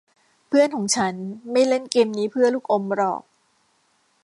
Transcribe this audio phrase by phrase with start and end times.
[0.47, 1.13] เพื่อนของฉัน
[1.51, 3.21] ไม่เล่นเกมนี้เพื่อลูกอมหรอก